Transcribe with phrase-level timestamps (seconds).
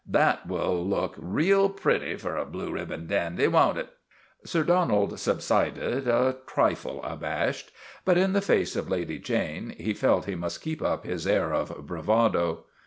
[0.09, 3.89] That will look real pretty for a blue ribbon dandy, won't it?:
[4.43, 7.71] Sir Donald subsided, a trifle abashed;
[8.03, 11.53] but in the face of Lady Jane he felt he must keep up his air
[11.53, 12.63] of bravado.